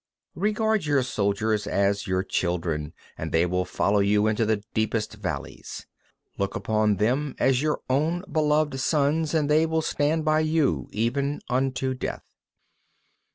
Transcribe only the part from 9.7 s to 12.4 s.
stand by you even unto death.